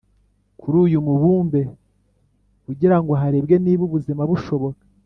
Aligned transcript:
kuri 0.59 0.75
uyu 0.85 0.99
mubumbe 1.07 1.61
kugira 2.65 2.97
ngo 3.01 3.11
harebwe 3.21 3.55
niba 3.65 3.83
ubuzima 3.87 4.23
bushoboka 4.31 4.81